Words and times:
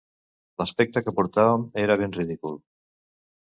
L'aspecte 0.61 1.03
que 1.07 1.13
portàvem 1.19 1.67
era 1.83 1.99
ben 2.05 2.17
ridícul. 2.17 2.59